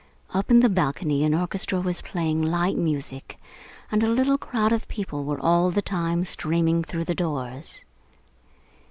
Up 0.33 0.49
in 0.49 0.61
the 0.61 0.67
balcony 0.67 1.23
an 1.23 1.35
orchestra 1.35 1.79
was 1.79 2.01
playing 2.01 2.41
light 2.41 2.75
music, 2.75 3.37
and 3.91 4.01
a 4.01 4.09
little 4.09 4.39
crowd 4.39 4.71
of 4.71 4.87
people 4.87 5.23
were 5.25 5.39
all 5.39 5.69
the 5.69 5.83
time 5.83 6.23
streaming 6.25 6.83
through 6.83 7.03
the 7.05 7.13
doors. 7.13 7.85